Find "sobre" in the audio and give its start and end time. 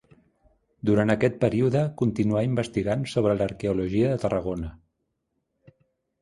3.13-3.37